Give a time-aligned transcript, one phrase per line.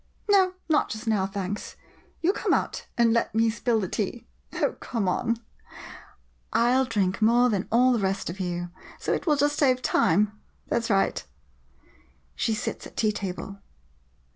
[0.31, 1.75] ']No, not just now, thanks.
[2.21, 4.25] You come out and let me spill the tea.
[4.53, 5.37] Oh, come on—
[6.51, 9.83] I '11 drink more than all the rest of you— so it will just save
[9.83, 10.31] time.
[10.69, 11.23] That 's right.
[12.35, 13.59] [She sits at tea table.